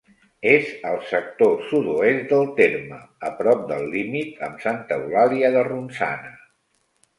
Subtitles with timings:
[0.51, 2.99] És al sector sud-oest del terme,
[3.31, 6.37] a prop del límit amb Santa Eulàlia de Ronçana.